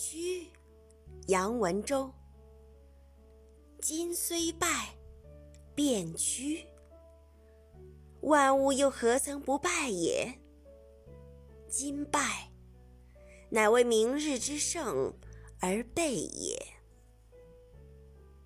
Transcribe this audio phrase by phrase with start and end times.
[0.00, 0.48] 屈，
[1.26, 2.08] 杨文周。
[3.82, 4.96] 今虽败，
[5.74, 6.64] 便屈。
[8.20, 10.38] 万物又何曾不败也？
[11.68, 12.52] 今败，
[13.50, 15.12] 乃为明日之胜
[15.58, 16.56] 而备也。